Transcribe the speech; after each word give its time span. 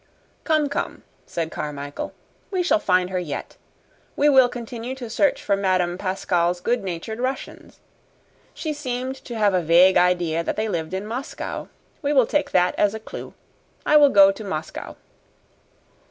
"Come, 0.45 0.67
come," 0.67 1.03
said 1.27 1.51
Carmichael. 1.51 2.11
"We 2.49 2.63
shall 2.63 2.79
find 2.79 3.11
her 3.11 3.19
yet. 3.19 3.55
We 4.15 4.29
will 4.29 4.49
continue 4.49 4.95
to 4.95 5.11
search 5.11 5.43
for 5.43 5.55
Madame 5.55 5.95
Pascal's 5.99 6.59
good 6.59 6.83
natured 6.83 7.19
Russians. 7.19 7.79
She 8.55 8.73
seemed 8.73 9.15
to 9.17 9.37
have 9.37 9.53
a 9.53 9.61
vague 9.61 9.97
idea 9.97 10.43
that 10.43 10.55
they 10.55 10.67
lived 10.67 10.95
in 10.95 11.05
Moscow. 11.05 11.67
We 12.01 12.13
will 12.13 12.25
take 12.25 12.49
that 12.49 12.73
as 12.79 12.95
a 12.95 12.99
clue. 12.99 13.35
I 13.85 13.95
will 13.95 14.09
go 14.09 14.31
to 14.31 14.43
Moscow." 14.43 14.95